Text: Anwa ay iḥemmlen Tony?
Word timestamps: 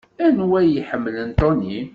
Anwa 0.25 0.57
ay 0.59 0.69
iḥemmlen 0.81 1.29
Tony? 1.39 1.77